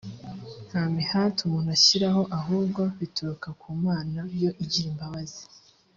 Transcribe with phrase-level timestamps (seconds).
[0.67, 5.41] nta mihati umuntu ashyiraho ahubwo bituruka ku mana yo igira imbabazi